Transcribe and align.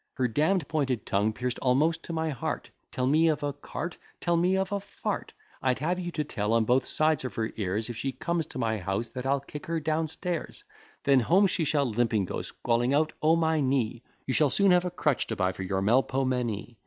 Her 0.15 0.27
damn'd 0.27 0.67
pointed 0.67 1.05
tongue 1.05 1.31
pierced 1.31 1.59
almost 1.59 2.01
to 2.05 2.11
my 2.11 2.31
heart; 2.31 2.71
Tell 2.91 3.05
me 3.05 3.27
of 3.27 3.43
a 3.43 3.53
cart, 3.53 3.97
tell 4.19 4.35
me 4.35 4.57
of 4.57 4.71
a, 4.71 4.81
I'd 5.61 5.77
have 5.77 5.99
you 5.99 6.09
to 6.13 6.23
tell 6.23 6.53
on 6.53 6.65
both 6.65 6.87
sides 6.87 7.21
her 7.21 7.51
ears, 7.55 7.87
If 7.87 7.97
she 7.97 8.11
comes 8.11 8.47
to 8.47 8.57
my 8.57 8.79
house, 8.79 9.11
that 9.11 9.27
I'll 9.27 9.39
kick 9.41 9.67
her 9.67 9.79
down 9.79 10.07
stairs: 10.07 10.63
Then 11.03 11.19
home 11.19 11.45
she 11.45 11.65
shall 11.65 11.85
limping 11.85 12.25
go, 12.25 12.41
squalling 12.41 12.95
out, 12.95 13.13
O 13.21 13.35
my 13.35 13.61
knee; 13.61 14.01
You 14.25 14.33
shall 14.33 14.49
soon 14.49 14.71
have 14.71 14.85
a 14.85 14.89
crutch 14.89 15.27
to 15.27 15.35
buy 15.35 15.51
for 15.51 15.61
your 15.61 15.83
Melpomene. 15.83 16.77